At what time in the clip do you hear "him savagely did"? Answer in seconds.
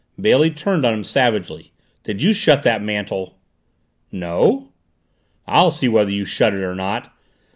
0.95-2.23